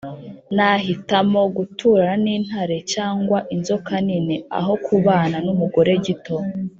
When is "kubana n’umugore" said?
4.85-5.91